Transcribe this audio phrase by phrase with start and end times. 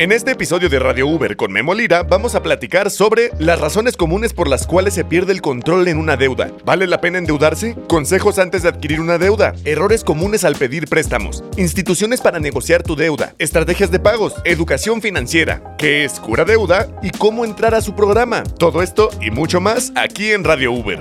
[0.00, 3.96] En este episodio de Radio Uber con Memo Lira vamos a platicar sobre las razones
[3.96, 6.52] comunes por las cuales se pierde el control en una deuda.
[6.64, 7.74] ¿Vale la pena endeudarse?
[7.88, 9.54] Consejos antes de adquirir una deuda.
[9.64, 11.42] Errores comunes al pedir préstamos.
[11.56, 13.34] Instituciones para negociar tu deuda.
[13.38, 14.36] Estrategias de pagos.
[14.44, 15.74] Educación financiera.
[15.78, 16.86] ¿Qué es cura deuda?
[17.02, 18.44] Y cómo entrar a su programa.
[18.44, 21.00] Todo esto y mucho más aquí en Radio Uber.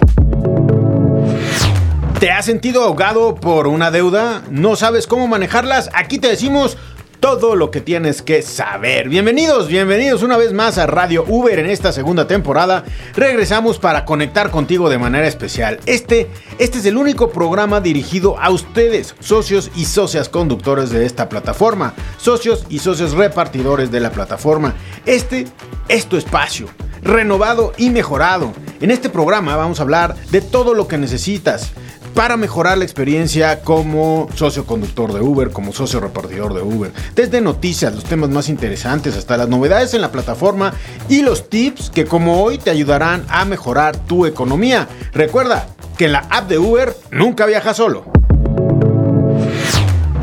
[2.20, 4.42] ¿Te has sentido ahogado por una deuda?
[4.50, 5.92] ¿No sabes cómo manejarlas?
[5.94, 6.76] Aquí te decimos
[7.20, 9.10] todo lo que tienes que saber.
[9.10, 12.84] Bienvenidos, bienvenidos una vez más a Radio Uber en esta segunda temporada.
[13.16, 15.80] Regresamos para conectar contigo de manera especial.
[15.86, 16.28] Este,
[16.60, 21.94] este es el único programa dirigido a ustedes, socios y socias conductores de esta plataforma,
[22.18, 24.76] socios y socios repartidores de la plataforma.
[25.06, 25.48] Este
[25.88, 26.68] es tu espacio,
[27.02, 28.54] renovado y mejorado.
[28.80, 31.72] En este programa vamos a hablar de todo lo que necesitas
[32.18, 36.92] para mejorar la experiencia como socio conductor de Uber, como socio repartidor de Uber.
[37.14, 40.74] Desde noticias, los temas más interesantes, hasta las novedades en la plataforma
[41.10, 44.88] y los tips que como hoy te ayudarán a mejorar tu economía.
[45.14, 48.06] Recuerda que la app de Uber nunca viaja solo.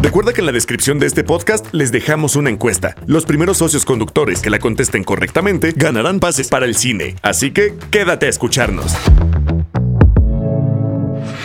[0.02, 2.96] Recuerda que en la descripción de este podcast les dejamos una encuesta.
[3.06, 7.14] Los primeros socios conductores que la contesten correctamente ganarán pases para el cine.
[7.22, 8.96] Así que quédate a escucharnos.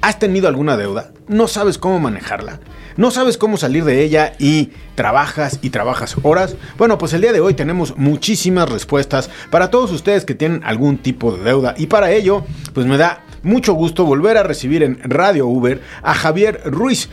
[0.00, 1.12] ¿Has tenido alguna deuda?
[1.28, 2.60] ¿No sabes cómo manejarla?
[3.00, 6.56] no sabes cómo salir de ella y trabajas y trabajas horas?
[6.76, 10.98] Bueno, pues el día de hoy tenemos muchísimas respuestas para todos ustedes que tienen algún
[10.98, 15.00] tipo de deuda y para ello, pues me da mucho gusto volver a recibir en
[15.02, 17.08] Radio Uber a Javier Ruiz,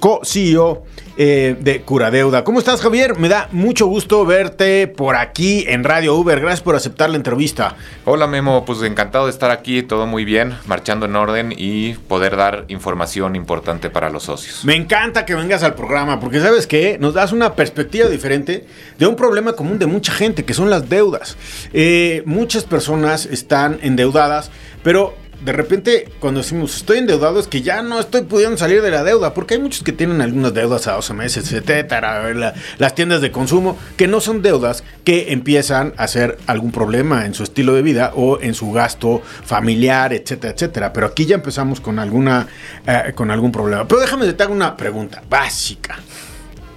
[0.00, 0.84] co-CEO
[1.16, 2.44] eh, de Curadeuda.
[2.44, 3.18] ¿Cómo estás, Javier?
[3.18, 6.40] Me da mucho gusto verte por aquí en Radio Uber.
[6.40, 7.76] Gracias por aceptar la entrevista.
[8.04, 8.64] Hola, Memo.
[8.64, 13.36] Pues encantado de estar aquí, todo muy bien, marchando en orden y poder dar información
[13.36, 14.64] importante para los socios.
[14.64, 16.96] Me encanta que vengas al programa porque, ¿sabes qué?
[16.98, 18.66] Nos das una perspectiva diferente
[18.98, 21.36] de un problema común de mucha gente, que son las deudas.
[21.72, 24.50] Eh, muchas personas están endeudadas,
[24.82, 28.90] pero de repente cuando decimos estoy endeudado es que ya no estoy pudiendo salir de
[28.90, 33.20] la deuda, porque hay muchos que tienen algunas deudas a 12 meses, etcétera, las tiendas
[33.20, 37.74] de consumo, que no son deudas que empiezan a ser algún problema en su estilo
[37.74, 40.92] de vida o en su gasto familiar, etcétera, etcétera.
[40.92, 42.46] Pero aquí ya empezamos con alguna
[42.86, 43.86] eh, con algún problema.
[43.86, 45.98] Pero déjame te hago una pregunta básica,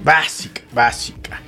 [0.04, 1.42] básica, básica.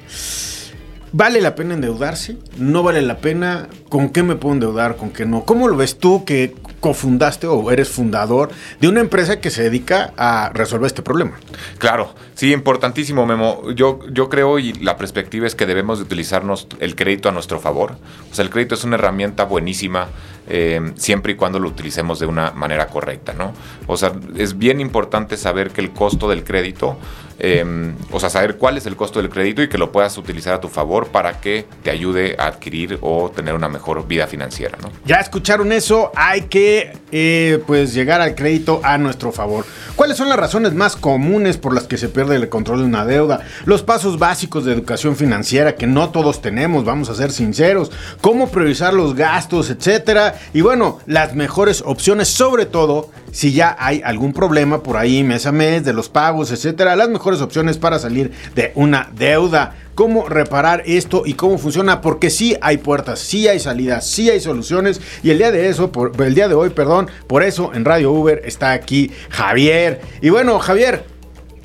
[1.13, 2.38] ¿Vale la pena endeudarse?
[2.57, 3.69] ¿No vale la pena?
[3.90, 4.97] ¿Con qué me puedo endeudar?
[4.97, 5.45] ¿Con qué no?
[5.45, 8.50] ¿Cómo lo ves tú que cofundaste o eres fundador
[8.81, 11.40] de una empresa que se dedica a resolver este problema?
[11.78, 13.72] Claro, sí, importantísimo, Memo.
[13.72, 17.59] Yo, yo creo y la perspectiva es que debemos de utilizarnos el crédito a nuestro
[17.59, 17.97] favor.
[18.29, 20.09] O sea, el crédito es una herramienta buenísima
[20.47, 23.53] eh, siempre y cuando lo utilicemos de una manera correcta, ¿no?
[23.88, 26.97] O sea, es bien importante saber que el costo del crédito
[27.40, 30.56] Em, o sea, saber cuál es el costo del crédito y que lo puedas utilizar
[30.56, 34.78] a tu favor para que te ayude a adquirir o tener una mejor vida financiera.
[34.81, 34.90] ¿no?
[35.06, 39.66] Ya escucharon eso, hay que eh, pues llegar al crédito a nuestro favor.
[39.96, 43.06] ¿Cuáles son las razones más comunes por las que se pierde el control de una
[43.06, 43.41] deuda?
[43.66, 47.91] Los pasos básicos de educación financiera que no todos tenemos, vamos a ser sinceros.
[48.22, 50.37] Cómo priorizar los gastos, etcétera.
[50.53, 55.46] Y bueno, las mejores opciones, sobre todo si ya hay algún problema por ahí mes
[55.46, 56.96] a mes de los pagos, etcétera.
[56.96, 59.75] Las mejores opciones para salir de una deuda.
[59.96, 64.40] Cómo reparar esto y cómo funciona, porque sí hay puertas, sí hay salidas, sí hay
[64.40, 65.02] soluciones.
[65.24, 68.12] Y el día de eso, por, el día de hoy, perdón, por eso en Radio
[68.12, 70.02] Uber está aquí Javier.
[70.22, 71.04] Y bueno, Javier,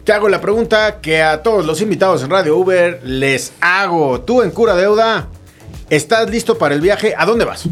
[0.04, 4.20] te hago la pregunta que a todos los invitados en Radio Uber les hago.
[4.22, 5.28] Tú en Cura Deuda,
[5.90, 7.14] ¿estás listo para el viaje?
[7.16, 7.68] ¿A dónde vas?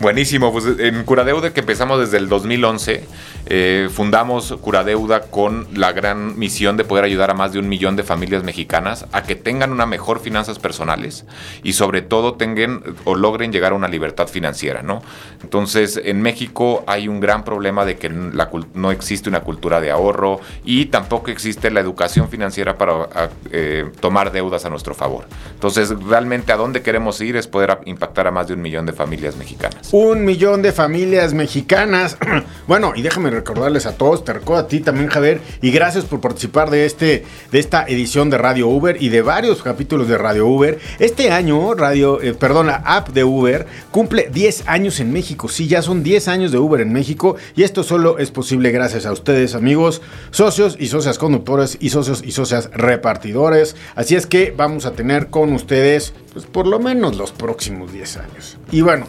[0.00, 3.04] Buenísimo, pues en Curadeuda que empezamos desde el 2011,
[3.46, 7.94] eh, fundamos Curadeuda con la gran misión de poder ayudar a más de un millón
[7.94, 11.24] de familias mexicanas a que tengan una mejor finanzas personales
[11.62, 15.00] y sobre todo tengan o logren llegar a una libertad financiera, ¿no?
[15.42, 20.40] Entonces, en México hay un gran problema de que no existe una cultura de ahorro
[20.64, 25.26] y tampoco existe la educación financiera para eh, tomar deudas a nuestro favor.
[25.54, 28.92] Entonces, realmente a dónde queremos ir es poder impactar a más de un millón de
[28.92, 29.83] familias mexicanas.
[29.92, 32.16] Un millón de familias mexicanas.
[32.66, 36.20] bueno, y déjame recordarles a todos, te recuerdo a ti también, Javier, y gracias por
[36.20, 40.46] participar de, este, de esta edición de Radio Uber y de varios capítulos de Radio
[40.46, 40.78] Uber.
[40.98, 45.48] Este año, Radio, eh, perdón, la app de Uber cumple 10 años en México.
[45.48, 49.06] Sí, ya son 10 años de Uber en México y esto solo es posible gracias
[49.06, 53.76] a ustedes, amigos, socios y socias conductores y socios y socias repartidores.
[53.94, 58.16] Así es que vamos a tener con ustedes, pues por lo menos los próximos 10
[58.16, 58.56] años.
[58.72, 59.06] Y bueno,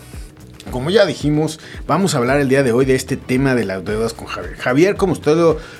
[0.72, 3.84] como ya dijimos, vamos a hablar el día de hoy de este tema de las
[3.86, 4.56] deudas con Javier.
[4.58, 5.36] Javier, como usted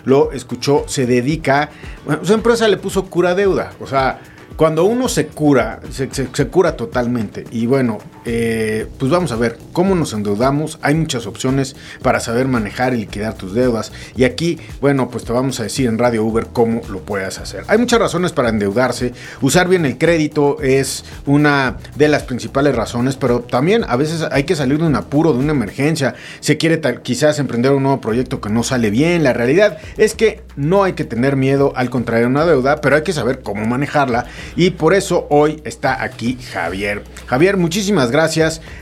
[0.06, 1.70] lo, escuchó, se dedica,
[2.06, 4.20] bueno, su empresa le puso cura deuda, o sea,
[4.56, 7.46] cuando uno se cura, se- se cura totalmente.
[7.52, 10.80] Y bueno, eh, pues vamos a ver cómo nos endeudamos.
[10.82, 13.92] Hay muchas opciones para saber manejar y liquidar tus deudas.
[14.16, 17.64] Y aquí, bueno, pues te vamos a decir en Radio Uber cómo lo puedes hacer.
[17.68, 19.14] Hay muchas razones para endeudarse.
[19.42, 24.44] Usar bien el crédito es una de las principales razones, pero también a veces hay
[24.44, 26.16] que salir de un apuro, de una emergencia.
[26.40, 29.24] Se quiere quizás emprender un nuevo proyecto que no sale bien.
[29.24, 33.04] La realidad es que no hay que tener miedo al contraer una deuda, pero hay
[33.04, 34.26] que saber cómo manejarla.
[34.56, 37.04] Y por eso hoy está aquí Javier.
[37.28, 38.15] Javier, muchísimas gracias.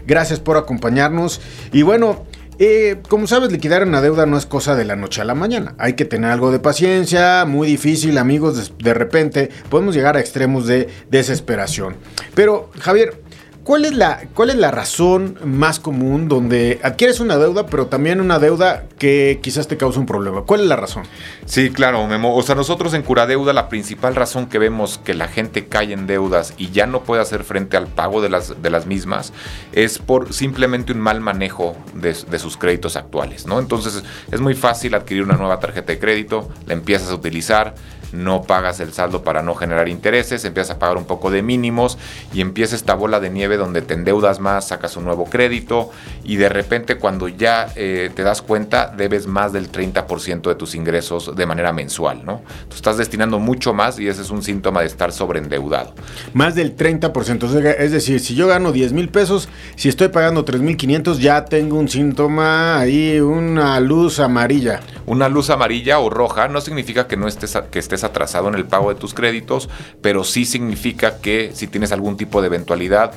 [0.05, 1.41] Gracias por acompañarnos.
[1.71, 2.25] Y bueno,
[2.59, 5.75] eh, como sabes, liquidar una deuda no es cosa de la noche a la mañana.
[5.79, 8.73] Hay que tener algo de paciencia, muy difícil, amigos.
[8.77, 11.95] De repente podemos llegar a extremos de desesperación.
[12.35, 13.22] Pero, Javier,
[13.63, 18.21] ¿cuál es, la, ¿cuál es la razón más común donde adquieres una deuda, pero también
[18.21, 20.43] una deuda que quizás te causa un problema?
[20.43, 21.03] ¿Cuál es la razón?
[21.45, 22.35] Sí, claro, Memo.
[22.35, 26.07] O sea, nosotros en Curadeuda la principal razón que vemos que la gente cae en
[26.07, 29.33] deudas y ya no puede hacer frente al pago de las, de las mismas
[29.71, 33.59] es por simplemente un mal manejo de, de sus créditos actuales, ¿no?
[33.59, 37.75] Entonces es muy fácil adquirir una nueva tarjeta de crédito, la empiezas a utilizar,
[38.13, 41.97] no pagas el saldo para no generar intereses, empiezas a pagar un poco de mínimos
[42.33, 45.89] y empieza esta bola de nieve donde te endeudas más, sacas un nuevo crédito
[46.23, 50.75] y de repente cuando ya eh, te das cuenta debes más del 30% de tus
[50.75, 52.41] ingresos de manera mensual, ¿no?
[52.69, 55.93] Tú estás destinando mucho más y ese es un síntoma de estar sobreendeudado.
[56.33, 57.43] Más del 30%.
[57.43, 60.77] O sea, Es decir, si yo gano 10 mil pesos, si estoy pagando 3 mil
[60.77, 64.81] 500, ya tengo un síntoma ahí, una luz amarilla.
[65.05, 68.65] Una luz amarilla o roja no significa que no estés, que estés atrasado en el
[68.65, 69.69] pago de tus créditos,
[70.01, 73.13] pero sí significa que si tienes algún tipo de eventualidad,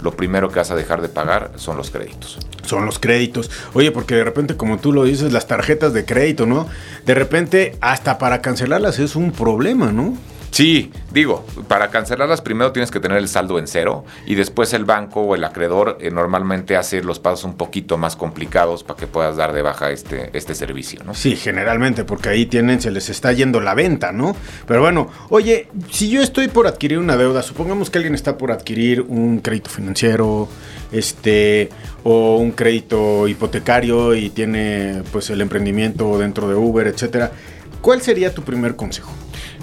[0.00, 2.38] lo primero que vas a dejar de pagar son los créditos.
[2.64, 3.50] Son los créditos.
[3.72, 6.68] Oye, porque de repente, como tú lo dices, las tarjetas de crédito, ¿no?
[7.04, 10.16] De repente, hasta para cancelarlas es un problema, ¿no?
[10.54, 14.84] Sí, digo, para cancelarlas primero tienes que tener el saldo en cero y después el
[14.84, 19.08] banco o el acreedor eh, normalmente hace los pasos un poquito más complicados para que
[19.08, 21.12] puedas dar de baja este, este servicio, ¿no?
[21.12, 24.36] Sí, generalmente, porque ahí tienen, se les está yendo la venta, ¿no?
[24.64, 28.52] Pero bueno, oye, si yo estoy por adquirir una deuda, supongamos que alguien está por
[28.52, 30.48] adquirir un crédito financiero,
[30.92, 31.68] este,
[32.04, 37.32] o un crédito hipotecario y tiene, pues, el emprendimiento dentro de Uber, etcétera.
[37.80, 39.10] ¿Cuál sería tu primer consejo?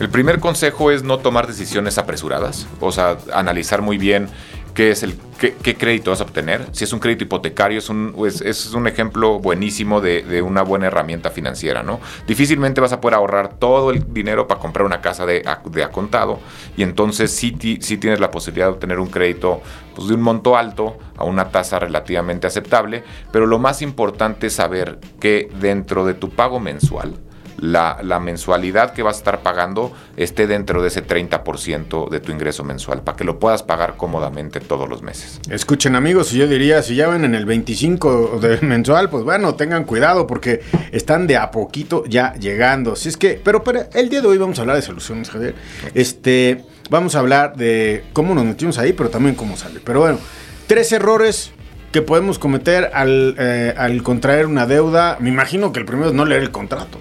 [0.01, 4.29] El primer consejo es no tomar decisiones apresuradas, o sea, analizar muy bien
[4.73, 6.65] qué es el qué, crédito vas a obtener.
[6.71, 10.87] Si es un crédito hipotecario, es un, es, un ejemplo buenísimo de, de una buena
[10.87, 11.99] herramienta financiera, ¿no?
[12.25, 16.39] Difícilmente vas a poder ahorrar todo el dinero para comprar una casa de, de acontado
[16.75, 19.61] y entonces sí, sí tienes la posibilidad de obtener un crédito
[19.93, 24.53] pues, de un monto alto a una tasa relativamente aceptable, pero lo más importante es
[24.53, 27.19] saber que dentro de tu pago mensual,
[27.61, 32.31] la, la mensualidad que vas a estar pagando esté dentro de ese 30% de tu
[32.31, 35.39] ingreso mensual, para que lo puedas pagar cómodamente todos los meses.
[35.49, 39.85] Escuchen amigos, yo diría, si ya ven en el 25 de mensual, pues bueno, tengan
[39.85, 42.95] cuidado porque están de a poquito ya llegando.
[42.95, 45.55] Si es que, pero para el día de hoy vamos a hablar de soluciones, Javier.
[45.93, 49.79] Este, vamos a hablar de cómo nos metimos ahí, pero también cómo sale.
[49.83, 50.19] Pero bueno,
[50.67, 51.51] tres errores
[51.91, 55.17] que podemos cometer al, eh, al contraer una deuda.
[55.19, 56.99] Me imagino que el primero es no leer el contrato.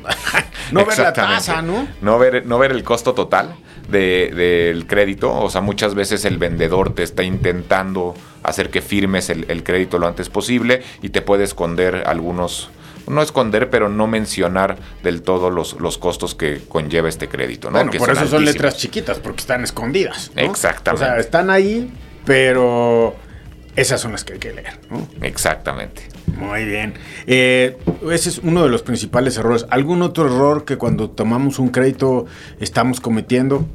[0.73, 1.87] no ver la tasa, ¿no?
[2.01, 3.55] No ver, no ver el costo total
[3.89, 5.33] de- del crédito.
[5.33, 9.99] O sea, muchas veces el vendedor te está intentando hacer que firmes el, el crédito
[9.99, 12.71] lo antes posible y te puede esconder algunos.
[13.09, 17.79] No esconder, pero no mencionar del todo los, los costos que conlleva este crédito, ¿no?
[17.79, 20.31] Bueno, Que por eso son letras chiquitas, porque están escondidas.
[20.37, 20.43] ¿no?
[20.43, 21.05] Exactamente.
[21.05, 21.91] O sea, están ahí,
[22.25, 23.17] pero
[23.77, 24.79] esas son las que hay que leer.
[24.91, 25.07] ¿no?
[25.23, 26.03] Exactamente.
[26.37, 26.95] Muy bien.
[27.27, 27.77] Eh,
[28.11, 29.67] ese es uno de los principales errores.
[29.71, 32.27] ¿Algún otro error que cuando tomamos un crédito
[32.61, 33.67] estamos cometiendo?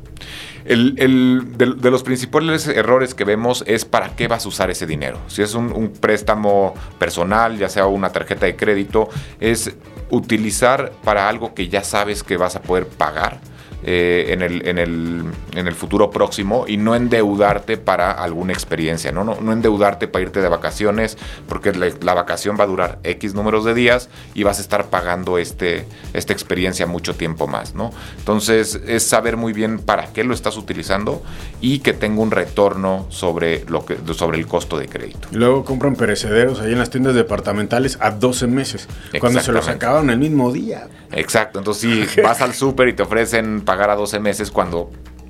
[0.63, 4.71] El, el- de, de los principales errores que vemos es para qué vas a usar
[4.71, 5.19] ese dinero.
[5.27, 9.09] Si es un, un préstamo personal, ya sea una tarjeta de crédito,
[9.39, 9.71] es
[10.09, 13.39] utilizar para algo que ya sabes que vas a poder pagar
[13.87, 15.23] eh, en, el, en, el,
[15.53, 19.23] en, el, futuro próximo y no endeudarte para alguna experiencia, ¿no?
[19.23, 23.63] No, no endeudarte para irte de vacaciones, porque la, vacación va a durar X números
[23.63, 27.91] de días y vas a estar pagando este, esta experiencia mucho tiempo más, ¿no?
[28.17, 31.21] Entonces es saber muy bien para qué lo estás utilizando
[31.61, 35.27] y que tenga un retorno sobre, lo que, sobre el costo de crédito.
[35.31, 38.87] Y luego compran perecederos ahí en las tiendas departamentales a 12 meses,
[39.19, 40.87] cuando se los acaban el mismo día.
[41.11, 44.89] Exacto, entonces si vas al súper y te ofrecen pagar a 12 meses cuando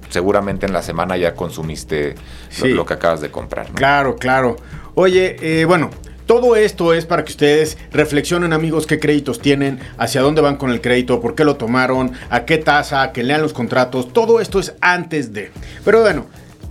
[0.10, 2.14] seguramente en la semana ya consumiste
[2.64, 3.72] lo, que acabas de comprar.
[3.72, 4.56] Claro, claro.
[4.94, 5.90] Oye, eh, bueno,
[6.28, 10.70] todo esto es para que ustedes reflexionen, amigos, qué créditos tienen, hacia dónde van con
[10.70, 14.14] el crédito, por qué lo tomaron, a qué tasa, que lean los contratos.
[14.14, 15.52] Todo esto es antes de.
[15.84, 16.28] Pero bueno,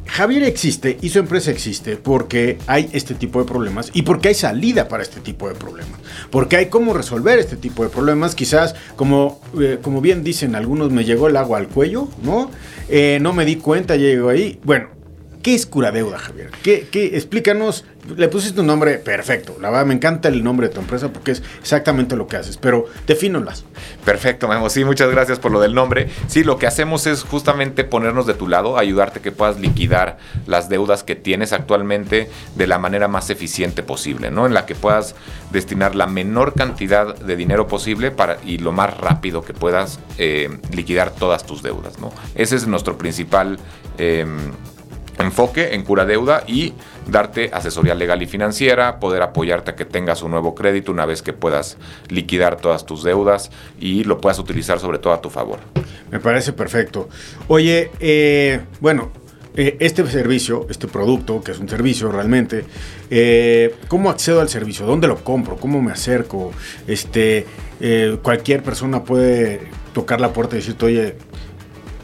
[0.06, 4.34] Javier existe y su empresa existe porque hay este tipo de problemas y porque hay
[4.34, 6.00] salida para este tipo de problemas.
[6.30, 8.34] Porque hay cómo resolver este tipo de problemas.
[8.34, 12.50] Quizás, como, eh, como bien dicen algunos, me llegó el agua al cuello, ¿no?
[12.88, 14.60] Eh, no me di cuenta, llego ahí.
[14.62, 14.88] Bueno,
[15.44, 16.50] ¿qué es curadeuda, Javier?
[16.62, 17.84] ¿Qué, qué, explícanos
[18.16, 19.56] le pusiste un nombre perfecto.
[19.60, 22.56] La verdad, me encanta el nombre de tu empresa porque es exactamente lo que haces.
[22.56, 23.64] Pero defínolas.
[24.04, 24.68] Perfecto, Memo.
[24.68, 26.08] Sí, muchas gracias por lo del nombre.
[26.26, 30.68] Sí, lo que hacemos es justamente ponernos de tu lado, ayudarte que puedas liquidar las
[30.68, 34.46] deudas que tienes actualmente de la manera más eficiente posible, ¿no?
[34.46, 35.14] En la que puedas
[35.50, 40.58] destinar la menor cantidad de dinero posible para, y lo más rápido que puedas eh,
[40.72, 42.12] liquidar todas tus deudas, ¿no?
[42.34, 43.58] Ese es nuestro principal.
[43.96, 44.52] Em,
[45.24, 46.74] enfoque en cura deuda y
[47.06, 51.22] darte asesoría legal y financiera, poder apoyarte a que tengas un nuevo crédito una vez
[51.22, 51.76] que puedas
[52.08, 53.50] liquidar todas tus deudas
[53.80, 55.58] y lo puedas utilizar sobre todo a tu favor.
[56.10, 57.08] Me parece perfecto.
[57.48, 59.10] Oye, eh, bueno,
[59.56, 62.64] eh, este servicio, este producto, que es un servicio realmente,
[63.10, 64.86] eh, ¿cómo accedo al servicio?
[64.86, 65.56] ¿Dónde lo compro?
[65.56, 66.52] ¿Cómo me acerco?
[66.86, 67.46] Este,
[68.22, 71.16] cualquier persona puede tocar la puerta y decirte, oye,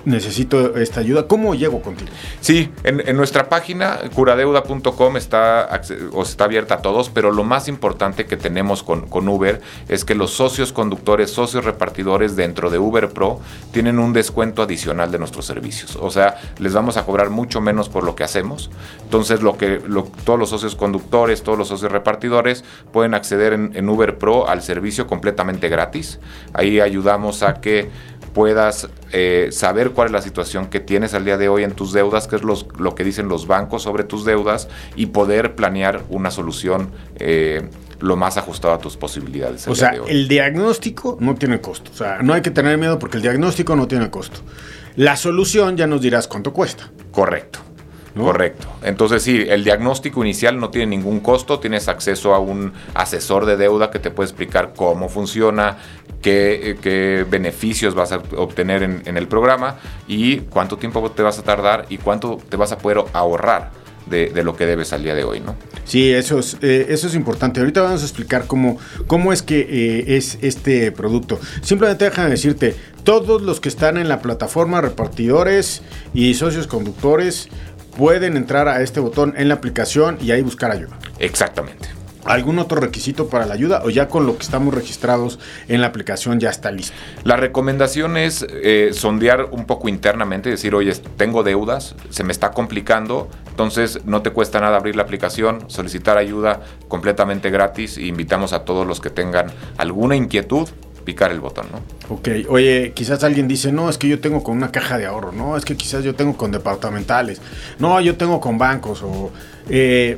[0.05, 2.11] necesito esta ayuda, ¿cómo llego contigo?
[2.41, 5.81] Sí, en, nuestra página curadeuda.com está,
[6.23, 10.33] está abierta a todos, pero lo más importante que tenemos con, Uber es que los
[10.33, 13.41] socios conductores, socios repartidores dentro de Uber Pro
[13.73, 15.97] tienen un descuento adicional de nuestros servicios.
[15.97, 18.71] O sea, les vamos a cobrar mucho menos por lo que hacemos.
[19.03, 19.81] Entonces, lo que
[20.25, 25.07] todos los socios conductores, todos los socios repartidores pueden acceder en Uber Pro al servicio
[25.07, 26.21] completamente gratis.
[26.55, 27.91] Ahí ayudamos a que
[28.33, 31.93] puedas eh, saber cuál es la situación que tienes al día de hoy en tus
[31.93, 36.31] deudas, qué es lo que dicen los bancos sobre tus deudas y poder planear una
[36.31, 37.69] solución eh,
[38.01, 39.69] lo más ajustado a tus posibilidades.
[39.69, 41.91] O sea, el diagnóstico no tiene costo.
[41.93, 44.41] O sea, no hay que tener miedo porque el diagnóstico no tiene costo.
[44.97, 46.91] La solución ya nos dirás cuánto cuesta.
[47.13, 47.61] Correcto.
[48.17, 48.69] Correcto.
[48.83, 53.57] Entonces sí, el diagnóstico inicial no tiene ningún costo, tienes acceso a un asesor de
[53.57, 55.79] deuda que te puede explicar cómo funciona,
[56.23, 59.77] qué, beneficios vas a obtener en, el programa
[60.09, 63.81] y cuánto tiempo te vas a tardar y cuánto te vas a poder ahorrar.
[64.07, 65.55] De, lo que debes al día de hoy, ¿no?
[65.85, 67.61] Sí, eso es, eh, eso es importante.
[67.61, 68.77] Ahorita vamos a explicar cómo,
[69.07, 71.39] cómo es que eh, es este producto.
[71.63, 72.75] Simplemente déjame decirte,
[73.05, 77.49] todos los que están en la plataforma, repartidores y socios conductores,
[78.01, 80.99] pueden entrar a este botón en la aplicación y ahí buscar ayuda.
[81.19, 81.87] Exactamente.
[82.25, 85.39] ¿Algún otro requisito para la ayuda o ya con lo que estamos registrados
[85.69, 86.95] en la aplicación ya está listo?
[87.25, 92.53] La recomendación es eh, sondear un poco internamente, decir, oye, tengo deudas, se me está
[92.53, 98.55] complicando, entonces no te cuesta nada abrir la aplicación, solicitar ayuda completamente gratis e invitamos
[98.55, 100.71] a todos los que tengan alguna inquietud
[101.11, 101.81] picar el botón, ¿no?
[102.15, 105.33] Ok, oye, quizás alguien dice, no, es que yo tengo con una caja de ahorro,
[105.33, 107.41] no, es que quizás yo tengo con departamentales,
[107.81, 109.33] no, yo tengo con bancos o...
[109.69, 110.17] Eh,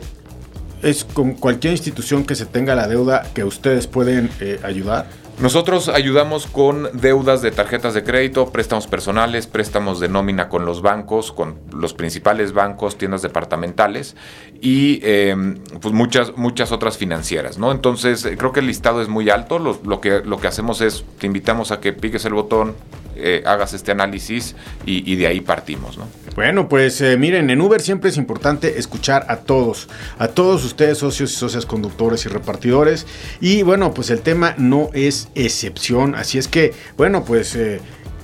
[0.82, 5.06] es con cualquier institución que se tenga la deuda que ustedes pueden eh, ayudar.
[5.42, 10.82] Nosotros ayudamos con deudas de tarjetas de crédito, préstamos personales, préstamos de nómina con los
[10.82, 14.14] bancos, con los principales bancos, tiendas departamentales
[14.61, 17.72] y em, pues muchas, muchas otras financieras, ¿no?
[17.72, 19.58] Entonces creo que el listado es muy alto.
[19.58, 22.76] Lo, que, lo que hacemos es, te invitamos a que piques el botón,
[23.16, 24.54] eh, hagas este análisis
[24.87, 26.09] y, de ahí partimos, ¿no?
[26.35, 29.88] Bueno, pues eh, miren, en Uber siempre es importante escuchar a todos,
[30.19, 33.07] a todos ustedes, socios y socias conductores y repartidores.
[33.40, 36.14] Y bueno, pues el tema no es excepción.
[36.14, 37.54] Así es que, bueno, pues...
[37.57, 37.81] Eh,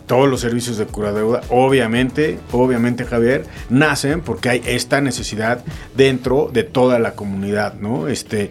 [0.09, 5.63] todos los servicios de cura deuda, obviamente, obviamente Javier, nacen porque hay esta necesidad
[5.97, 8.09] dentro de toda la comunidad, ¿no?
[8.09, 8.51] Este,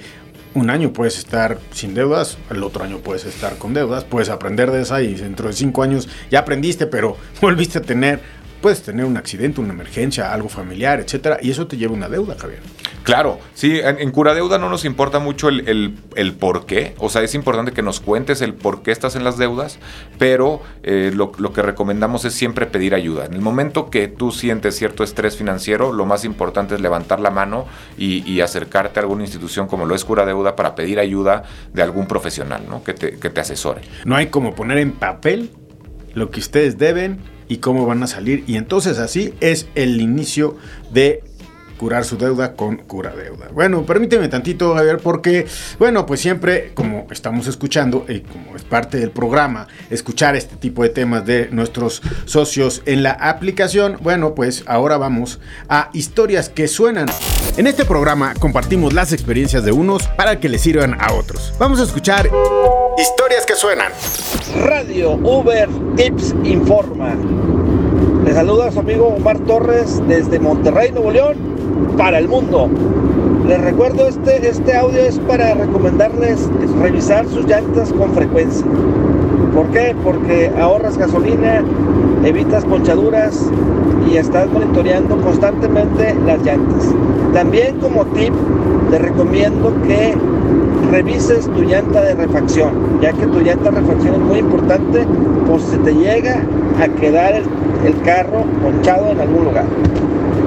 [0.58, 4.72] un año puedes estar sin deudas, el otro año puedes estar con deudas, puedes aprender
[4.72, 8.20] de esa y dentro de cinco años ya aprendiste, pero volviste a tener
[8.62, 12.36] puedes tener un accidente, una emergencia, algo familiar, etcétera, y eso te lleva una deuda,
[12.38, 12.60] Javier.
[13.04, 17.22] Claro, sí, en, Cura Deuda no nos importa mucho el, el, por qué, o sea,
[17.22, 19.80] es importante que nos cuentes el por qué estás en las deudas,
[20.20, 23.26] pero eh, lo, que recomendamos es siempre pedir ayuda.
[23.26, 27.32] En el momento que tú sientes cierto estrés financiero, lo más importante es levantar la
[27.32, 27.66] mano
[27.98, 32.08] y, acercarte a alguna institución como lo es Cura Deuda para pedir ayuda de algún
[32.08, 32.84] profesional, ¿no?
[32.84, 33.82] Que te, que te asesore.
[34.06, 35.50] No hay como poner en papel
[36.14, 38.44] lo que ustedes deben y cómo van a salir.
[38.48, 40.58] Y entonces así es el inicio
[40.92, 41.24] de
[41.77, 43.50] curar su deuda con cura deuda.
[43.54, 45.46] Bueno, permíteme tantito, Javier, porque,
[45.80, 50.84] bueno, pues siempre, como estamos escuchando y como es parte del programa, escuchar este tipo
[50.84, 55.39] de temas de nuestros socios en la aplicación, bueno, pues ahora vamos
[55.70, 57.08] a historias que suenan.
[57.58, 61.54] En este programa compartimos las experiencias de unos para que les sirvan a otros.
[61.60, 62.30] Vamos a escuchar
[62.98, 63.92] historias que suenan.
[64.66, 67.13] Radio Uber Tips Informa.
[68.25, 71.38] Les saluda a su amigo Omar Torres desde Monterrey, Nuevo León
[71.96, 72.68] para el mundo.
[73.48, 76.50] Les recuerdo, este, este audio es para recomendarles
[76.82, 78.66] revisar sus llantas con frecuencia.
[79.54, 79.96] ¿Por qué?
[80.04, 81.63] Porque ahorras gasolina,
[82.25, 83.46] evitas ponchaduras
[84.12, 86.84] y estás monitoreando constantemente las llantas.
[87.32, 88.34] También como tip,
[88.89, 90.16] te recomiendo que
[90.91, 95.05] revises tu llanta de refacción, ya que tu llanta de refacción es muy importante
[95.48, 96.41] por si te llega
[96.81, 99.65] a quedar el, carro ponchado en algún lugar.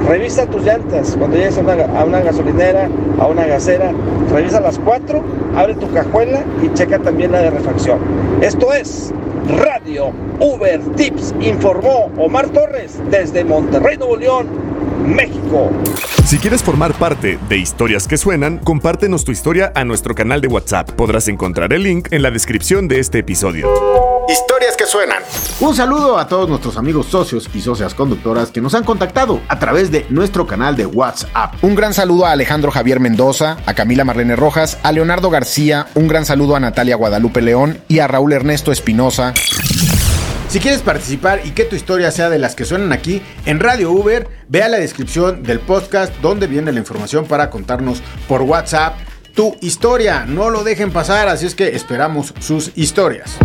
[0.09, 3.93] Revisa tus llantas cuando llegues a una, gasolinera, a una gasera.
[4.33, 5.23] Revisa las cuatro,
[5.57, 7.99] abre tu cajuela y checa también la de refacción.
[8.41, 9.13] Esto es
[9.59, 14.47] Radio Uber Tips, informó Omar Torres desde Monterrey, Nuevo León,
[15.01, 15.71] México.
[16.25, 20.49] Si quieres formar parte de Historias que Suenan, compártenos tu historia a nuestro canal de
[20.49, 20.91] WhatsApp.
[20.93, 23.69] Podrás encontrar el link en la descripción de este episodio.
[24.29, 25.23] Historias que suenan.
[25.59, 29.59] Un saludo a todos nuestros amigos socios y socias conductoras que nos han contactado a
[29.59, 31.55] través de nuestro canal de WhatsApp.
[31.63, 36.07] Un gran saludo a Alejandro Javier Mendoza, a Camila Marlene Rojas, a Leonardo García, un
[36.07, 39.35] gran saludo a Natalia Guadalupe León y a Raúl Ernesto Espinosa.
[40.51, 43.93] Si quieres participar y que tu historia sea de las que suenan aquí en Radio
[43.93, 48.97] Uber, vea la descripción del podcast donde viene la información para contarnos por WhatsApp
[49.33, 50.27] tu historia.
[50.27, 53.39] No lo dejen pasar, así es que esperamos sus historias.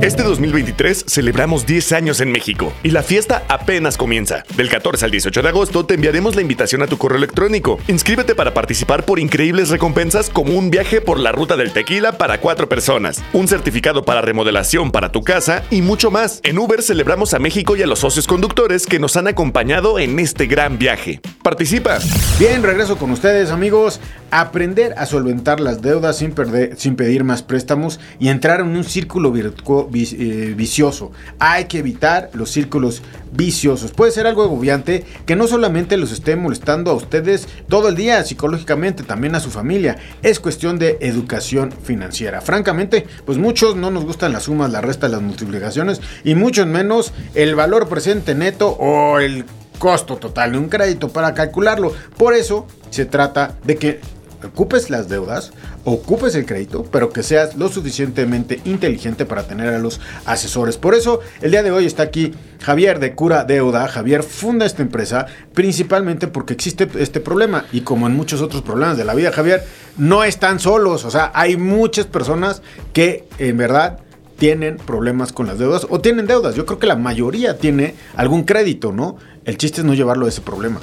[0.00, 4.44] Este 2023 celebramos 10 años en México y la fiesta apenas comienza.
[4.56, 7.80] Del 14 al 18 de agosto te enviaremos la invitación a tu correo electrónico.
[7.88, 12.40] Inscríbete para participar por increíbles recompensas como un viaje por la ruta del tequila para
[12.40, 16.40] cuatro personas, un certificado para remodelación para tu casa y mucho más.
[16.44, 20.20] En Uber celebramos a México y a los socios conductores que nos han acompañado en
[20.20, 21.20] este gran viaje.
[21.42, 21.98] Participa.
[22.38, 24.00] Bien, regreso con ustedes amigos.
[24.30, 28.84] Aprender a solventar las deudas sin, perder, sin pedir más préstamos y entrar en un
[28.84, 31.12] círculo eh, vicioso.
[31.38, 33.92] Hay que evitar los círculos viciosos.
[33.92, 38.22] Puede ser algo agobiante que no solamente los esté molestando a ustedes todo el día
[38.22, 39.96] psicológicamente, también a su familia.
[40.22, 42.40] Es cuestión de educación financiera.
[42.40, 47.12] Francamente, pues muchos no nos gustan las sumas, la resta, las multiplicaciones y mucho menos
[47.34, 49.44] el valor presente neto o el
[49.78, 51.92] costo total de un crédito para calcularlo.
[52.16, 54.00] Por eso se trata de que
[54.46, 55.52] ocupes las deudas,
[55.84, 60.76] ocupes el crédito, pero que seas lo suficientemente inteligente para tener a los asesores.
[60.76, 63.88] Por eso, el día de hoy está aquí Javier de Cura Deuda.
[63.88, 68.96] Javier funda esta empresa principalmente porque existe este problema y como en muchos otros problemas
[68.96, 69.64] de la vida, Javier,
[69.96, 71.04] no están solos.
[71.04, 73.98] O sea, hay muchas personas que en verdad
[74.38, 76.54] tienen problemas con las deudas o tienen deudas.
[76.54, 79.16] Yo creo que la mayoría tiene algún crédito, ¿no?
[79.44, 80.80] El chiste es no llevarlo a ese problema.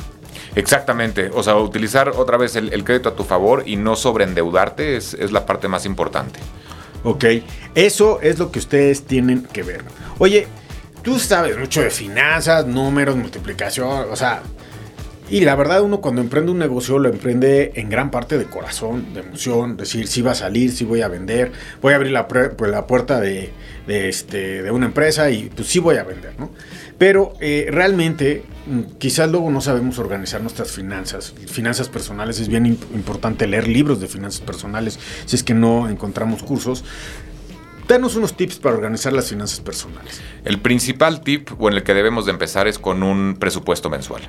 [0.56, 5.14] Exactamente, o sea, utilizar otra vez el, crédito a tu favor y no sobreendeudarte es,
[5.14, 6.40] es la parte más importante.
[7.04, 7.26] Ok,
[7.76, 9.84] eso es lo que ustedes tienen que ver.
[10.18, 10.48] Oye,
[11.04, 14.42] tú sabes mucho de finanzas, números, multiplicación, o sea,
[15.30, 19.14] y la verdad uno cuando emprende un negocio lo emprende en gran parte de corazón,
[19.14, 22.28] de emoción, decir si va a salir, si voy a vender, voy a abrir la,
[22.28, 23.52] pues, la puerta de,
[23.88, 26.52] de, este, de una empresa y pues sí voy a vender, ¿no?
[26.98, 31.34] Pero eh, realmente mm, quizás luego no sabemos organizar nuestras finanzas.
[31.48, 36.44] Finanzas personales es bien importante leer libros de finanzas personales si es que no encontramos
[36.44, 36.84] cursos.
[37.88, 40.22] Danos unos tips para organizar las finanzas personales.
[40.44, 44.24] El principal tip o en el que debemos de empezar es con un presupuesto mensual.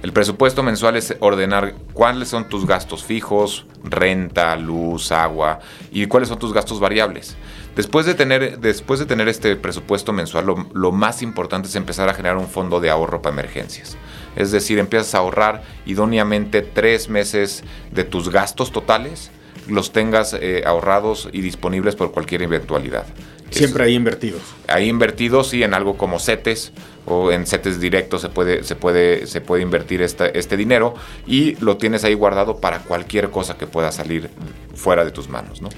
[0.00, 5.58] El presupuesto mensual es ordenar cuáles son tus gastos fijos, renta, luz, agua
[5.90, 7.36] y cuáles son tus gastos variables.
[7.74, 12.14] Después de tener, después de tener este presupuesto mensual, lo, más importante es empezar a
[12.14, 13.96] generar un fondo de ahorro para emergencias.
[14.36, 19.32] Es decir, empiezas a ahorrar idóneamente tres meses de tus gastos totales,
[19.68, 23.04] los tengas eh, ahorrados y disponibles por cualquier eventualidad.
[23.50, 24.42] Siempre ahí invertidos.
[24.66, 26.72] Ahí invertidos y en algo como CETES
[27.06, 30.94] o en CETES directos se puede, se puede, se puede invertir este dinero
[31.26, 34.28] y lo tienes ahí guardado para cualquier cosa que pueda salir
[34.74, 35.62] fuera de tus manos.
[35.62, 35.70] ¿no?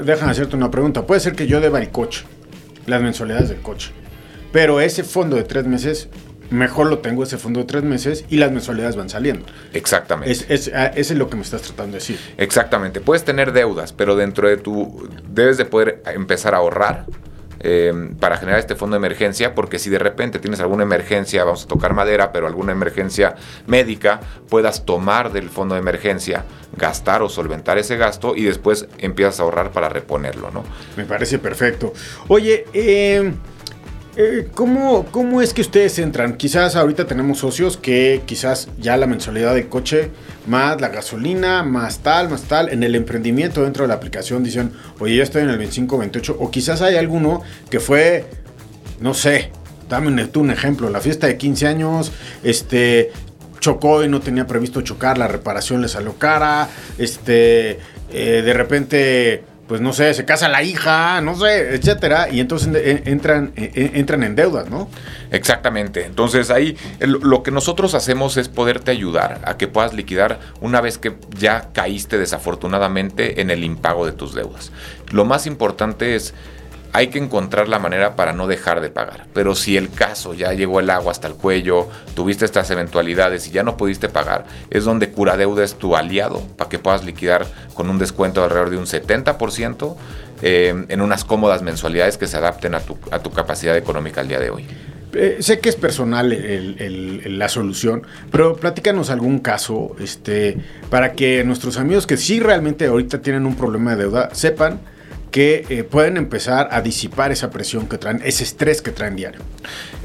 [0.00, 1.06] déjame hacerte una pregunta.
[1.06, 2.24] Puede ser que yo deba el coche,
[2.86, 3.90] las mensualidades del coche,
[4.52, 6.08] pero ese fondo de tres meses
[6.50, 9.46] mejor lo tengo ese fondo de tres meses y las mensualidades van saliendo.
[9.72, 10.32] Exactamente.
[10.32, 12.18] Es, es, ah, es lo que me estás tratando de decir.
[12.36, 13.00] Exactamente.
[13.00, 15.08] Puedes tener deudas, pero dentro de tu...
[15.28, 17.06] Debes de poder empezar a ahorrar.
[17.60, 21.64] Eh, para generar este fondo de emergencia, porque si de repente tienes alguna emergencia, vamos
[21.64, 23.34] a tocar madera, pero alguna emergencia
[23.66, 26.44] médica, puedas tomar del fondo de emergencia,
[26.76, 30.62] gastar o solventar ese gasto y después empiezas a ahorrar para reponerlo, ¿no?
[30.96, 31.92] Me parece perfecto.
[32.28, 33.32] Oye, eh,
[34.18, 36.36] eh, ¿cómo, ¿Cómo es que ustedes entran?
[36.36, 40.10] Quizás ahorita tenemos socios que quizás ya la mensualidad del coche,
[40.48, 44.72] más la gasolina, más tal, más tal, en el emprendimiento dentro de la aplicación dicen,
[44.98, 48.26] oye, ya estoy en el 25-28, o quizás hay alguno que fue,
[49.00, 49.52] no sé,
[49.88, 52.10] dame un, un ejemplo, la fiesta de 15 años,
[52.42, 53.12] este,
[53.60, 57.78] chocó y no tenía previsto chocar, la reparación le salió cara, este,
[58.10, 62.70] eh, de repente pues no sé, se casa la hija, no sé, etcétera, y entonces
[63.06, 64.88] entran, entran en deudas, ¿no?
[65.30, 66.06] Exactamente.
[66.06, 70.96] Entonces ahí lo que nosotros hacemos es poderte ayudar a que puedas liquidar una vez
[70.96, 74.72] que ya caíste desafortunadamente en el impago de tus deudas.
[75.12, 76.32] Lo más importante es
[76.92, 79.26] hay que encontrar la manera para no dejar de pagar.
[79.34, 83.50] Pero si el caso ya llegó el agua hasta el cuello, tuviste estas eventualidades y
[83.50, 87.46] ya no pudiste pagar, es donde Cura Deuda es tu aliado para que puedas liquidar
[87.74, 89.96] con un descuento de alrededor de un 70%
[90.42, 94.28] eh, en unas cómodas mensualidades que se adapten a tu, a tu capacidad económica al
[94.28, 94.66] día de hoy.
[95.14, 96.36] Eh, sé que es personal
[97.24, 100.58] la solución, pero platícanos algún caso este,
[100.90, 104.80] para que nuestros amigos que sí realmente ahorita tienen un problema de deuda sepan
[105.30, 109.40] que eh, pueden empezar a disipar esa presión que traen, ese estrés que traen diario?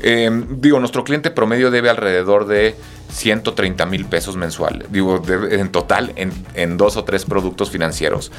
[0.01, 2.75] Eh, digo, nuestro cliente promedio debe alrededor de
[3.13, 8.31] 130 mil pesos mensual, digo, en total en, dos o tres productos financieros.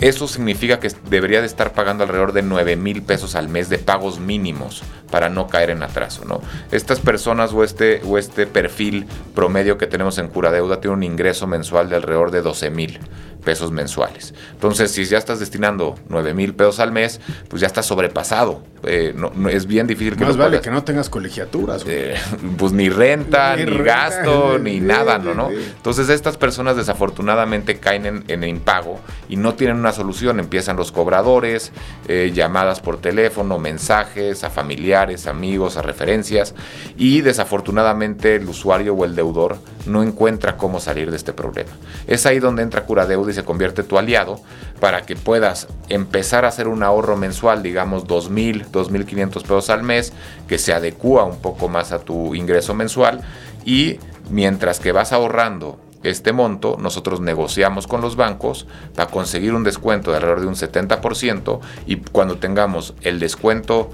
[0.00, 3.78] Eso significa que debería de estar pagando alrededor de 9 mil pesos al mes de
[3.78, 6.24] pagos mínimos para no caer en atraso.
[6.24, 6.40] ¿no?
[6.72, 9.06] Estas personas o este, o este perfil
[9.36, 12.98] promedio que tenemos en Cura Deuda tiene un ingreso mensual de alrededor de 12 mil
[13.44, 14.34] pesos mensuales.
[14.52, 18.62] Entonces, si ya estás destinando 9 mil pesos al mes, pues ya estás sobrepasado.
[18.86, 21.84] Eh, no, es bien difícil que Más vale que no tengas colegiaturas.
[21.86, 22.14] Eh,
[22.58, 25.34] pues ni renta, ni, gasto, ni nada, ¿no?
[25.34, 25.50] ¿no?
[25.50, 30.40] Entonces, estas personas desafortunadamente caen en, en, impago y no tienen una solución.
[30.40, 31.72] Empiezan los cobradores,
[32.08, 36.54] eh, llamadas por teléfono, mensajes a familiares, amigos, a referencias
[36.96, 41.70] y desafortunadamente el usuario o el deudor no encuentra cómo salir de este problema.
[42.06, 44.40] Es ahí donde entra Cura Deuda se convierte tu aliado
[44.80, 50.12] para que puedas empezar a hacer un ahorro mensual, digamos 2.000, 2.500 pesos al mes,
[50.48, 53.20] que se adecua un poco más a tu ingreso mensual
[53.64, 53.98] y
[54.30, 60.10] mientras que vas ahorrando este monto, nosotros negociamos con los bancos para conseguir un descuento
[60.10, 63.90] de alrededor de un 70% y cuando tengamos el descuento,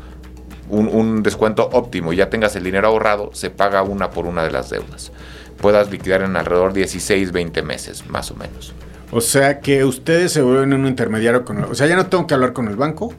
[0.68, 4.42] un, un, descuento óptimo y ya tengas el dinero ahorrado, se paga una por una
[4.42, 5.12] de las deudas.
[5.60, 8.74] Puedas liquidar en alrededor de 16, 20 meses, más o menos.
[9.12, 12.34] O sea que ustedes se vuelven un intermediario con O sea, ya no tengo que
[12.34, 13.12] hablar con el banco.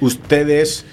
[0.00, 0.84] Ustedes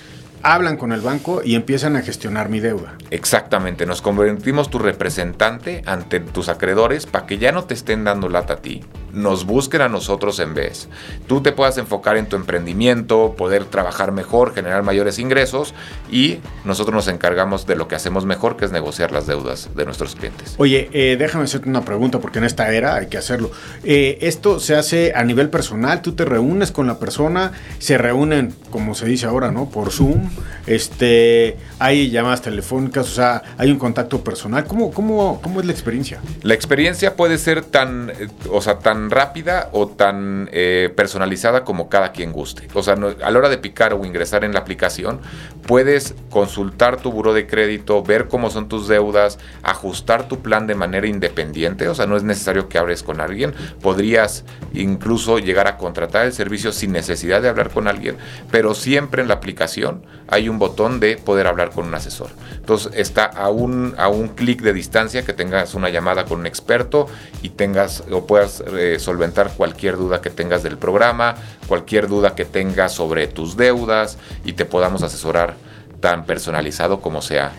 [0.41, 2.95] hablan con el banco y empiezan a gestionar mi deuda.
[3.11, 8.29] Exactamente, nos convertimos tu representante ante tus acreedores para que ya no te estén dando
[8.29, 8.81] lata a ti,
[9.13, 10.87] nos busquen a nosotros en vez.
[11.27, 15.73] Tú te puedas enfocar en tu emprendimiento, poder trabajar mejor, generar mayores ingresos
[16.11, 19.85] y nosotros nos encargamos de lo que hacemos mejor, que es negociar las deudas de
[19.85, 20.55] nuestros clientes.
[20.57, 23.51] Oye, eh, déjame hacerte una pregunta, porque en esta era hay que hacerlo.
[23.83, 28.53] Eh, esto se hace a nivel personal, tú te reúnes con la persona, se reúnen,
[28.69, 29.69] como se dice ahora, ¿no?
[29.69, 30.29] Por Zoom,
[30.67, 34.65] este, hay llamadas telefónicas, o sea, hay un contacto personal.
[34.65, 36.19] ¿Cómo, cómo, cómo es la experiencia?
[36.43, 41.89] La experiencia puede ser tan, eh, o sea, tan rápida o tan eh, personalizada como
[41.89, 42.67] cada quien guste.
[42.73, 45.19] O sea, a la hora de picar o ingresar en la aplicación,
[45.67, 50.75] puedes consultar tu buro de crédito, ver cómo son tus deudas, ajustar tu plan de
[50.75, 51.87] manera independiente.
[51.87, 53.53] O sea, no es necesario que hables con alguien.
[53.81, 58.17] Podrías incluso llegar a contratar el servicio sin necesidad de hablar con alguien,
[58.51, 62.29] pero siempre en la aplicación hay un botón de poder hablar con un asesor.
[62.55, 66.45] Entonces está a un, a un clic de distancia que tengas una llamada con un
[66.45, 67.07] experto
[67.41, 71.35] y tengas o puedas eh, solventar cualquier duda que tengas del programa,
[71.67, 75.55] cualquier duda que tengas sobre tus deudas y te podamos asesorar
[75.99, 77.51] tan personalizado como sea.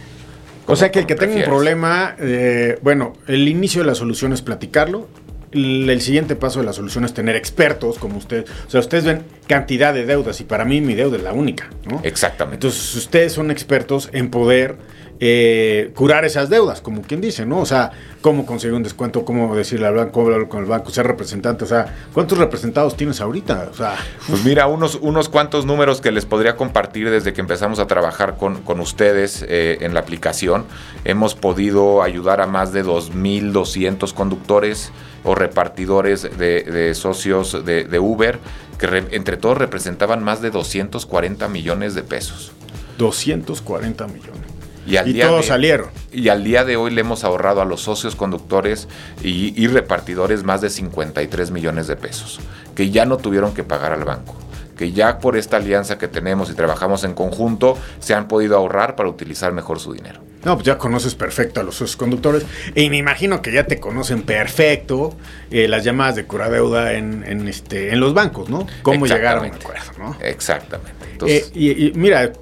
[0.66, 4.32] o sea que el que tenga un problema, eh, bueno, el inicio de la solución
[4.32, 5.06] es platicarlo,
[5.52, 8.44] el siguiente paso de la solución es tener expertos como usted.
[8.66, 11.68] O sea, ustedes ven cantidad de deudas y para mí mi deuda es la única,
[11.90, 12.00] ¿no?
[12.04, 12.66] Exactamente.
[12.66, 14.76] Entonces, ustedes son expertos en poder
[15.22, 17.58] eh, curar esas deudas, como quien dice, ¿no?
[17.58, 21.06] O sea, cómo conseguir un descuento, cómo decirle al banco, hablar con el banco, ser
[21.06, 23.68] representante, o sea, ¿cuántos representados tienes ahorita?
[23.70, 27.78] O sea, pues mira, unos, unos cuantos números que les podría compartir desde que empezamos
[27.78, 30.64] a trabajar con, con ustedes eh, en la aplicación.
[31.04, 34.90] Hemos podido ayudar a más de 2.200 conductores
[35.22, 38.38] o repartidores de, socios de, Uber,
[38.78, 42.52] que entre todos representaban más de 240 millones de pesos.
[42.98, 44.59] 240 millones.
[44.86, 45.88] Y, al día todos salieron.
[46.12, 48.88] Y al día de hoy le hemos ahorrado a los socios conductores
[49.22, 52.40] y, repartidores más de 53 millones de pesos,
[52.74, 54.36] que ya no tuvieron que pagar al banco
[54.76, 58.96] que ya por esta alianza que tenemos y trabajamos en conjunto, se han podido ahorrar
[58.96, 60.22] para utilizar mejor su dinero.
[60.44, 63.78] No, pues ya conoces perfecto a los socios conductores y me imagino que ya te
[63.78, 65.14] conocen perfecto
[65.50, 68.66] eh, las llamadas de cura deuda en, este, en los bancos, ¿no?
[68.82, 70.16] Cómo llegaron a un acuerdo, ¿no?
[70.22, 71.00] Exactamente.
[71.26, 72.32] Eh, y, mira,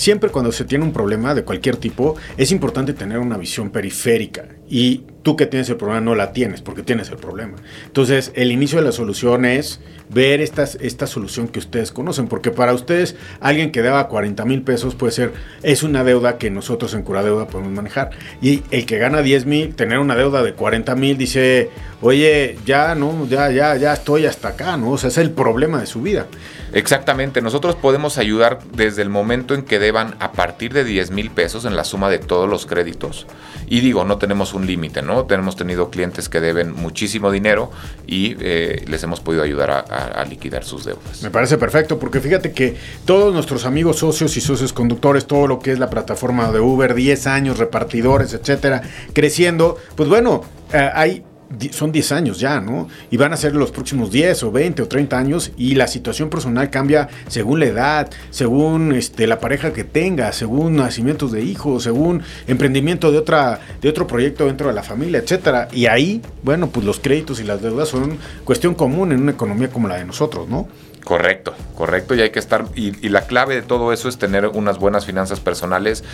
[0.00, 4.46] siempre cuando se tiene un problema de cualquier tipo, es importante tener una visión periférica.
[4.66, 7.56] Y tú que tienes el problema no la tienes porque tienes el problema.
[7.86, 12.28] Entonces, el inicio de la solución es ver estas, esta solución que ustedes conocen.
[12.28, 15.32] Porque para ustedes, alguien que deba 40 mil pesos puede ser,
[15.62, 18.10] es una deuda que nosotros en Cura Deuda podemos manejar.
[18.40, 21.68] Y el que gana 10 mil, tener una deuda de 40 mil, dice,
[22.00, 24.92] oye, ya, no, ya, ya, ya estoy hasta acá, ¿no?
[24.92, 26.26] O sea, es el problema de su vida.
[26.72, 31.30] Exactamente, nosotros podemos ayudar desde el momento en que deban a partir de 10 mil
[31.30, 33.26] pesos en la suma de todos los créditos.
[33.66, 35.24] Y digo, no tenemos un límite, ¿no?
[35.24, 37.70] Tenemos tenido clientes que deben muchísimo dinero
[38.06, 41.22] y eh, les hemos podido ayudar a, liquidar sus deudas.
[41.22, 45.58] Me parece perfecto, porque fíjate que todos nuestros amigos socios y socios conductores, todo lo
[45.58, 51.24] que es la plataforma de Uber, 10 años, repartidores, etcétera, creciendo, pues bueno, eh, hay
[51.70, 52.88] son 10 años ya, ¿no?
[53.10, 56.30] Y van a ser los próximos 10 o 20 o 30 años y la situación
[56.30, 61.82] personal cambia según la edad, según este, la pareja que tenga, según nacimientos de hijos,
[61.82, 65.68] según emprendimiento de, otra, de otro proyecto dentro de la familia, etcétera.
[65.72, 69.68] Y ahí, bueno, pues los créditos y las deudas son cuestión común en una economía
[69.68, 70.68] como la de nosotros, ¿no?
[71.04, 74.78] Correcto, correcto, y hay que estar, y, la clave de todo eso es tener unas
[74.78, 76.04] buenas finanzas personales,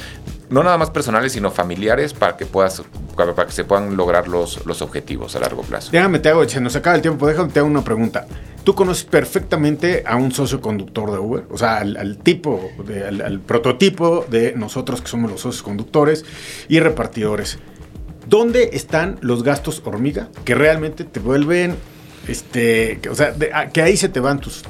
[0.49, 2.83] no nada más personales, sino familiares, para que puedas,
[3.17, 5.91] para que se puedan lograr los, los objetivos a largo plazo.
[5.93, 8.27] Déjame te hago, se nos acaba el tiempo, déjame te hago una pregunta.
[8.65, 12.71] Tú conoces perfectamente a un socio conductor de Uber, o sea, al, tipo,
[13.07, 16.25] al prototipo de nosotros que somos los socios conductores
[16.69, 17.59] y repartidores.
[18.29, 21.77] ¿Dónde están los gastos hormiga que realmente te vuelven
[22.29, 23.35] este, o sea,
[23.73, 24.63] que ahí se te van tus,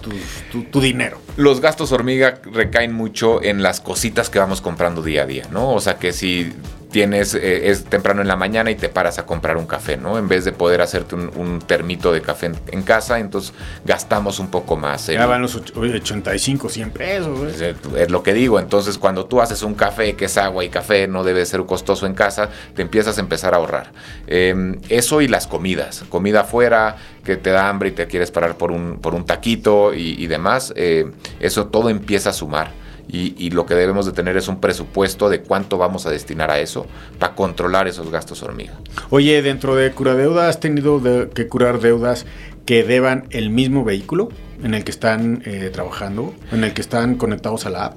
[0.71, 1.21] tu, dinero.
[1.37, 5.73] Los gastos hormiga recaen mucho en las cositas que vamos comprando día a día, ¿no?
[5.73, 6.53] O sea, que si
[6.97, 10.17] tienes, eh, es temprano en la mañana y te paras a comprar un café, ¿no?
[10.17, 13.53] En vez de poder hacerte un, termito de café en, casa, entonces
[13.85, 15.09] gastamos un poco más.
[15.09, 17.61] Ya van los 85, 100 pesos.
[17.61, 21.07] Es lo que digo, entonces cuando tú haces un café que es agua y café,
[21.07, 23.93] no debe ser costoso en casa, te empiezas a empezar a ahorrar.
[24.27, 28.57] Em, eso y las comidas, comida afuera, que te da hambre y te quieres parar
[28.57, 33.67] por un, por un taquito y, demás, eh, eso todo empieza a sumar y, lo
[33.67, 36.87] que debemos de tener es un presupuesto de cuánto vamos a destinar a eso
[37.19, 38.75] para controlar esos gastos hormiga.
[39.11, 41.01] Oye, dentro de cura deuda, ¿has tenido
[41.33, 42.27] que curar deudas
[42.67, 44.29] que deban el mismo vehículo
[44.63, 47.97] en el que están eh, trabajando, en el que están conectados a la app?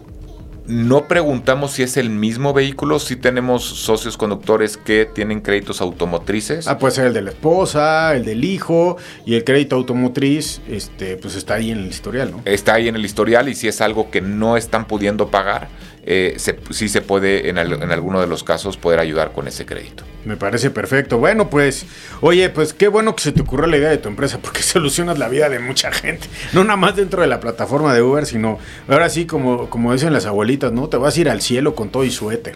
[0.70, 6.68] No preguntamos si es el mismo vehículo, si tenemos socios conductores que tienen créditos automotrices.
[6.68, 11.18] Ah, puede ser el de la esposa, el del hijo y el crédito automotriz, este,
[11.18, 12.42] pues está ahí en el historial, ¿no?
[12.46, 15.70] Está ahí en el historial y si es algo que no están pudiendo pagar,
[16.04, 16.38] eh,
[16.72, 20.04] sí se puede en, alguno de los casos poder ayudar con ese crédito.
[20.26, 21.18] Me parece perfecto.
[21.18, 21.86] Bueno, pues,
[22.22, 25.18] oye, pues qué bueno que se te ocurrió la idea de tu empresa, porque solucionas
[25.18, 26.28] la vida de mucha gente.
[26.54, 30.14] No nada más dentro de la plataforma de Uber, sino ahora sí, como, como dicen
[30.14, 30.90] las abuelitas, ¿no?
[30.90, 32.56] Te vas a ir al cielo con todo y suéter.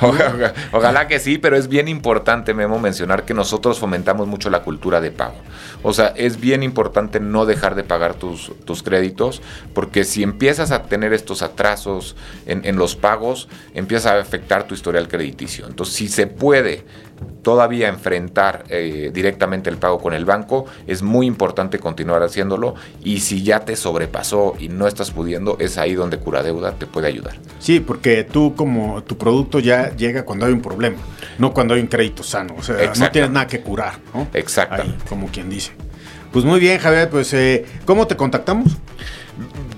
[0.72, 5.00] ojalá, que sí, pero es bien importante, Memo, mencionar que nosotros fomentamos mucho la cultura
[5.00, 5.36] de pago.
[5.82, 9.40] O sea, es bien importante no dejar de pagar tus, tus créditos,
[9.72, 15.08] porque si empiezas a tener estos atrasos, en, los pagos empieza a afectar tu historial
[15.08, 15.66] crediticio.
[15.66, 16.84] Entonces, si se puede
[17.42, 23.20] todavía enfrentar eh, directamente el pago con el banco, es muy importante continuar haciéndolo y
[23.20, 27.08] si ya te sobrepasó y no estás pudiendo, es ahí donde Cura Deuda te puede
[27.08, 27.36] ayudar.
[27.58, 30.98] Sí, porque tú como tu producto ya llega cuando hay un problema,
[31.38, 34.28] no cuando hay un crédito sano, o sea, no tienes nada que curar, ¿no?
[34.34, 34.84] Exacto.
[35.08, 35.72] como quien dice.
[36.32, 38.76] Pues muy bien, Javier, pues eh, ¿cómo te contactamos?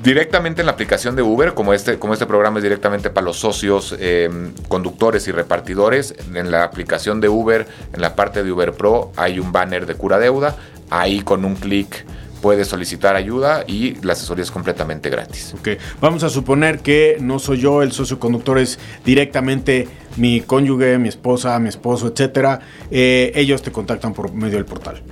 [0.03, 3.39] Directamente en la aplicación de Uber, como este, como este programa es directamente para los
[3.39, 4.31] socios, eh,
[4.69, 9.39] conductores y repartidores, en la aplicación de Uber, en la parte de Uber Pro, hay
[9.39, 10.57] un banner de cura deuda.
[10.91, 12.07] Ahí con un clic
[12.41, 15.55] puedes solicitar ayuda y la asesoría es completamente gratis.
[15.59, 15.69] Ok,
[16.01, 21.09] vamos a suponer que no soy yo, el socio conductor es directamente mi cónyuge, mi
[21.09, 22.61] esposa, mi esposo, etcétera.
[22.91, 25.03] Eh, ellos te contactan por medio del portal.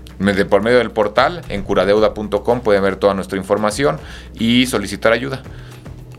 [0.48, 3.98] Por medio del portal, en curadeuda.com pueden ver toda nuestra información
[4.38, 5.42] y solicitar ayuda.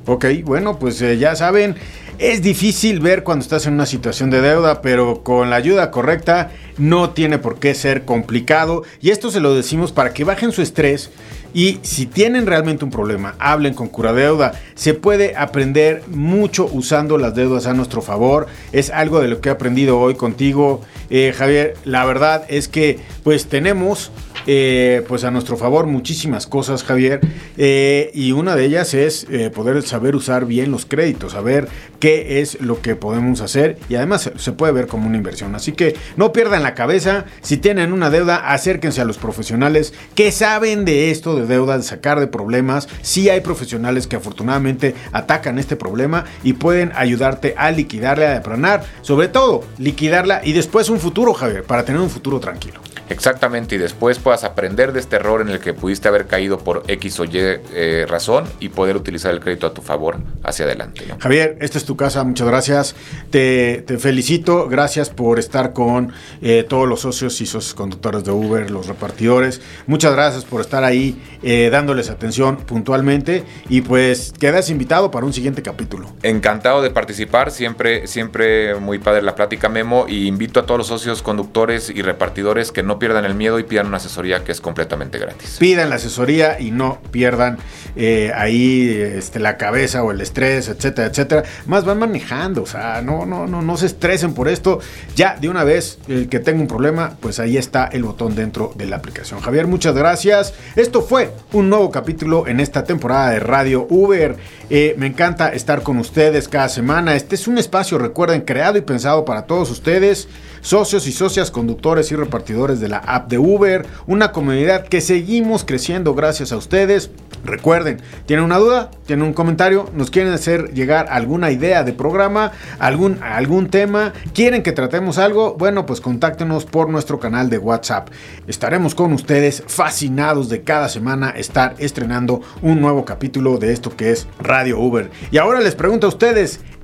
[0.05, 1.75] Ok, bueno, pues eh, ya saben,
[2.19, 6.51] es difícil ver cuando estás en una situación de deuda, pero con la ayuda correcta
[6.77, 8.83] no tiene por qué ser complicado.
[9.01, 11.11] Y esto se lo decimos para que bajen su estrés
[11.53, 14.53] y si tienen realmente un problema, hablen con Cura Deuda.
[14.75, 18.47] Se puede aprender mucho usando las deudas a nuestro favor.
[18.71, 21.75] Es algo de lo que he aprendido hoy contigo, eh, Javier.
[21.85, 24.11] La verdad es que pues tenemos
[24.47, 27.19] eh, pues a nuestro favor muchísimas cosas, Javier.
[27.57, 31.67] Eh, y una de ellas es eh, poder saber usar bien los créditos, saber
[31.99, 35.53] qué es lo que podemos hacer y además se, puede ver como una inversión.
[35.53, 37.25] Así que no pierdan la cabeza.
[37.41, 41.83] Si tienen una deuda, acérquense a los profesionales que saben de esto de deuda, de
[41.83, 42.87] sacar de problemas.
[43.01, 48.85] Sí hay profesionales que afortunadamente atacan este problema y pueden ayudarte a liquidarla, a deplanar,
[49.01, 52.86] sobre todo liquidarla y después un futuro, Javier, para tener un futuro tranquilo.
[53.09, 56.83] Exactamente, y después puedas aprender de este error en el que pudiste haber caído por
[56.87, 61.05] X o Y eh, razón y poder utilizar el crédito a tu favor hacia adelante.
[61.19, 62.95] Javier, esta es tu casa, muchas gracias.
[63.29, 68.69] Te, felicito, gracias por estar con eh, todos los socios y socios conductores de Uber,
[68.69, 69.61] los repartidores.
[69.85, 75.33] Muchas gracias por estar ahí eh, dándoles atención puntualmente y pues quedas invitado para un
[75.33, 76.09] siguiente capítulo.
[76.23, 80.87] Encantado de participar, siempre, siempre muy padre la plática Memo y invito a todos los
[80.87, 84.61] socios conductores y repartidores que no pierdan el miedo y pidan una asesoría que es
[84.61, 85.57] completamente gratis.
[85.59, 87.57] Pidan la asesoría y no pierdan
[87.95, 91.43] eh, ahí este, la cabeza o el estrés, etcétera, etcétera.
[91.65, 94.79] Más van manejando, o sea, no, no, no, no se estresen por esto.
[95.15, 98.73] Ya de una vez, el que tenga un problema, pues ahí está el botón dentro
[98.75, 99.39] de la aplicación.
[99.39, 100.53] Javier, muchas gracias.
[100.75, 104.37] Esto fue un nuevo capítulo en esta temporada de Radio Uber.
[104.69, 107.15] Eh, me encanta estar con ustedes cada semana.
[107.15, 110.27] Este es un espacio, recuerden, creado y pensado para todos ustedes
[110.61, 116.13] socios y socias conductores y repartidores la app de Uber, una comunidad que seguimos creciendo
[116.13, 117.11] gracias a ustedes.
[117.43, 118.91] Recuerden, ¿tienen una duda?
[119.05, 119.89] ¿Tienen un comentario?
[119.93, 122.51] ¿Nos quieren hacer llegar alguna idea de programa?
[122.79, 124.11] ¿Algún, algún tema?
[124.33, 125.55] ¿Quieren que tratemos algo?
[125.57, 128.09] Bueno, pues contáctenos por nuestro canal de WhatsApp.
[128.47, 134.11] Estaremos con ustedes fascinados de cada semana estar estrenando un nuevo capítulo de esto que
[134.11, 135.09] es Radio Uber.
[135.31, 136.59] Y ahora les pregunto a ustedes,